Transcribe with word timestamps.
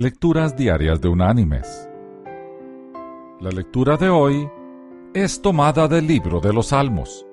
Lecturas 0.00 0.56
Diarias 0.56 0.98
de 1.02 1.08
Unánimes. 1.08 1.86
La 3.38 3.50
lectura 3.50 3.98
de 3.98 4.08
hoy 4.08 4.48
es 5.12 5.42
tomada 5.42 5.88
del 5.88 6.06
libro 6.06 6.40
de 6.40 6.54
los 6.54 6.68
Salmos. 6.68 7.26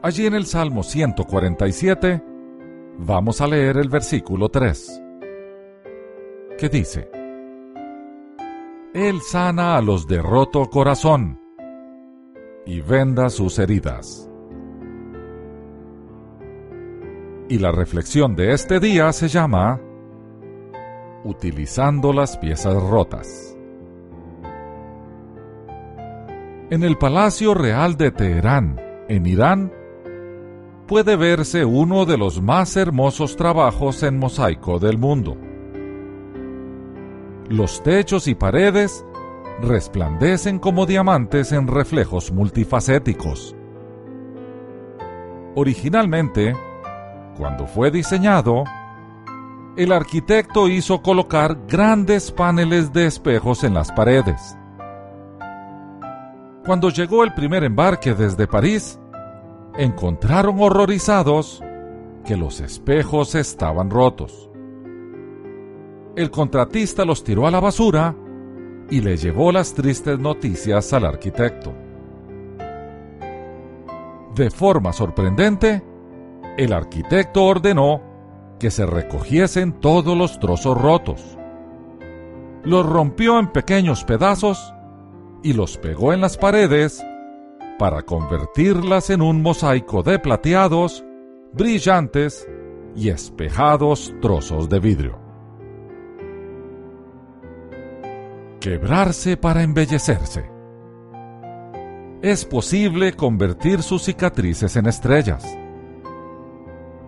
Allí 0.00 0.24
en 0.24 0.32
el 0.32 0.46
Salmo 0.46 0.82
147 0.82 2.24
vamos 3.00 3.42
a 3.42 3.46
leer 3.46 3.76
el 3.76 3.90
versículo 3.90 4.48
3, 4.48 5.02
que 6.56 6.70
dice, 6.70 7.10
Él 8.94 9.20
sana 9.20 9.76
a 9.76 9.82
los 9.82 10.06
de 10.06 10.22
roto 10.22 10.64
corazón 10.70 11.38
y 12.64 12.80
venda 12.80 13.28
sus 13.28 13.58
heridas. 13.58 14.30
Y 17.50 17.58
la 17.58 17.70
reflexión 17.70 18.34
de 18.34 18.54
este 18.54 18.80
día 18.80 19.12
se 19.12 19.28
llama 19.28 19.82
Utilizando 21.28 22.14
las 22.14 22.38
piezas 22.38 22.82
rotas. 22.82 23.54
En 26.70 26.82
el 26.82 26.96
Palacio 26.96 27.52
Real 27.52 27.98
de 27.98 28.10
Teherán, 28.10 28.80
en 29.10 29.26
Irán, 29.26 29.70
puede 30.86 31.16
verse 31.16 31.66
uno 31.66 32.06
de 32.06 32.16
los 32.16 32.40
más 32.40 32.78
hermosos 32.78 33.36
trabajos 33.36 34.02
en 34.04 34.18
mosaico 34.18 34.78
del 34.78 34.96
mundo. 34.96 35.36
Los 37.50 37.82
techos 37.82 38.26
y 38.26 38.34
paredes 38.34 39.04
resplandecen 39.60 40.58
como 40.58 40.86
diamantes 40.86 41.52
en 41.52 41.66
reflejos 41.66 42.32
multifacéticos. 42.32 43.54
Originalmente, 45.54 46.56
cuando 47.36 47.66
fue 47.66 47.90
diseñado, 47.90 48.64
el 49.78 49.92
arquitecto 49.92 50.66
hizo 50.66 51.02
colocar 51.02 51.56
grandes 51.68 52.32
paneles 52.32 52.92
de 52.92 53.06
espejos 53.06 53.62
en 53.62 53.74
las 53.74 53.92
paredes. 53.92 54.58
Cuando 56.66 56.90
llegó 56.90 57.22
el 57.22 57.32
primer 57.32 57.62
embarque 57.62 58.12
desde 58.12 58.48
París, 58.48 58.98
encontraron 59.76 60.56
horrorizados 60.58 61.62
que 62.24 62.36
los 62.36 62.60
espejos 62.60 63.36
estaban 63.36 63.88
rotos. 63.88 64.50
El 66.16 66.32
contratista 66.32 67.04
los 67.04 67.22
tiró 67.22 67.46
a 67.46 67.52
la 67.52 67.60
basura 67.60 68.16
y 68.90 69.00
le 69.00 69.16
llevó 69.16 69.52
las 69.52 69.74
tristes 69.74 70.18
noticias 70.18 70.92
al 70.92 71.04
arquitecto. 71.04 71.72
De 74.34 74.50
forma 74.50 74.92
sorprendente, 74.92 75.84
el 76.56 76.72
arquitecto 76.72 77.44
ordenó 77.44 78.07
que 78.58 78.70
se 78.70 78.86
recogiesen 78.86 79.72
todos 79.72 80.16
los 80.16 80.38
trozos 80.38 80.76
rotos. 80.76 81.38
Los 82.64 82.84
rompió 82.84 83.38
en 83.38 83.52
pequeños 83.52 84.04
pedazos 84.04 84.74
y 85.42 85.52
los 85.52 85.78
pegó 85.78 86.12
en 86.12 86.20
las 86.20 86.36
paredes 86.36 87.04
para 87.78 88.02
convertirlas 88.02 89.10
en 89.10 89.22
un 89.22 89.40
mosaico 89.40 90.02
de 90.02 90.18
plateados, 90.18 91.04
brillantes 91.52 92.48
y 92.96 93.08
espejados 93.08 94.12
trozos 94.20 94.68
de 94.68 94.80
vidrio. 94.80 95.18
Quebrarse 98.60 99.36
para 99.36 99.62
embellecerse. 99.62 100.50
Es 102.20 102.44
posible 102.44 103.12
convertir 103.12 103.84
sus 103.84 104.02
cicatrices 104.02 104.74
en 104.74 104.86
estrellas. 104.86 105.56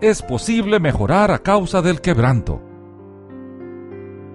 Es 0.00 0.22
posible 0.22 0.80
mejorar 0.80 1.30
a 1.30 1.40
causa 1.40 1.82
del 1.82 2.00
quebranto. 2.00 2.62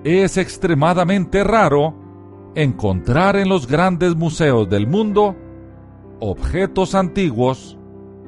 Es 0.04 0.38
extremadamente 0.38 1.44
raro 1.44 1.96
encontrar 2.54 3.36
en 3.36 3.50
los 3.50 3.66
grandes 3.66 4.16
museos 4.16 4.70
del 4.70 4.86
mundo 4.86 5.36
objetos 6.20 6.94
antiguos 6.94 7.80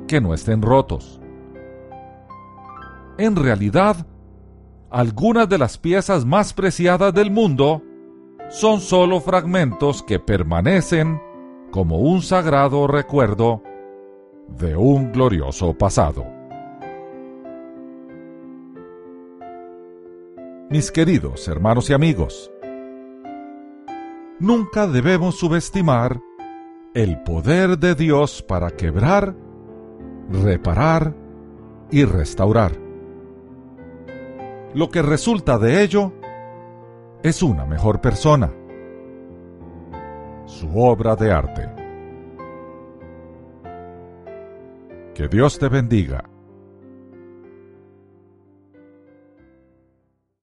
que 0.08 0.20
no 0.20 0.34
estén 0.34 0.64
rotos. 0.64 1.22
En 3.20 3.36
realidad, 3.36 4.08
algunas 4.90 5.48
de 5.48 5.60
las 5.60 5.78
piezas 5.78 6.26
más 6.26 6.54
preciadas 6.54 7.14
del 7.14 7.30
mundo 7.30 7.84
son 8.50 8.80
solo 8.80 9.22
fragmentos 9.22 10.02
que 10.02 10.20
permanecen 10.20 11.22
como 11.70 12.00
un 12.00 12.24
sagrado 12.24 12.88
recuerdo 12.88 13.62
de 14.48 14.76
un 14.76 15.12
glorioso 15.12 15.78
pasado. 15.78 16.37
Mis 20.78 20.92
queridos 20.92 21.48
hermanos 21.48 21.90
y 21.90 21.94
amigos, 21.94 22.52
nunca 24.40 24.86
debemos 24.86 25.40
subestimar 25.40 26.22
el 26.94 27.20
poder 27.24 27.80
de 27.80 27.96
Dios 27.96 28.44
para 28.44 28.70
quebrar, 28.70 29.36
reparar 30.30 31.16
y 31.90 32.06
restaurar. 32.06 32.74
Lo 34.76 34.92
que 34.92 35.02
resulta 35.02 35.58
de 35.58 35.82
ello 35.82 36.14
es 37.24 37.42
una 37.42 37.66
mejor 37.66 38.00
persona, 38.00 38.54
su 40.46 40.80
obra 40.80 41.16
de 41.16 41.32
arte. 41.32 41.70
Que 45.16 45.28
Dios 45.28 45.58
te 45.58 45.70
bendiga 45.70 46.37